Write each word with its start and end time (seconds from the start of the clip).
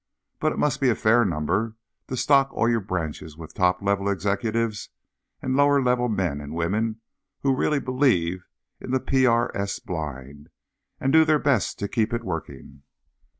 But 0.39 0.51
it 0.53 0.57
must 0.57 0.81
be 0.81 0.89
a 0.89 0.95
fair 0.95 1.23
number 1.23 1.75
to 2.07 2.17
stock 2.17 2.49
all 2.53 2.67
your 2.67 2.79
branches 2.79 3.37
with 3.37 3.53
"top 3.53 3.83
level" 3.83 4.09
executives 4.09 4.89
and 5.43 5.53
the 5.53 5.57
lower 5.59 5.79
level 5.79 6.09
men 6.09 6.41
and 6.41 6.55
women 6.55 7.01
who 7.41 7.55
really 7.55 7.79
believe 7.79 8.47
in 8.79 8.89
the 8.89 8.99
PRS 8.99 9.85
blind, 9.85 10.49
and 10.99 11.13
do 11.13 11.23
their 11.23 11.37
best 11.37 11.77
to 11.77 11.87
keep 11.87 12.13
it 12.15 12.23
working. 12.23 12.81